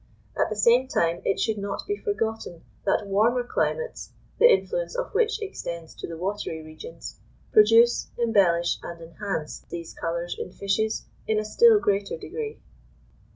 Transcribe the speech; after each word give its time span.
At 0.35 0.49
the 0.49 0.55
same 0.55 0.87
time 0.87 1.21
it 1.25 1.39
should 1.39 1.59
not 1.59 1.85
be 1.85 1.95
forgotten 1.95 2.63
that 2.85 3.05
warmer 3.05 3.43
climates, 3.43 4.09
the 4.39 4.51
influence 4.51 4.95
of 4.95 5.13
which 5.13 5.39
extends 5.43 5.93
to 5.93 6.07
the 6.07 6.17
watery 6.17 6.63
regions, 6.63 7.19
produce, 7.53 8.07
embellish, 8.17 8.79
and 8.81 8.99
enhance 8.99 9.59
these 9.69 9.93
colours 9.93 10.35
in 10.39 10.51
fishes 10.53 11.05
in 11.27 11.37
a 11.37 11.45
still 11.45 11.79
greater 11.79 12.17
degree. 12.17 12.59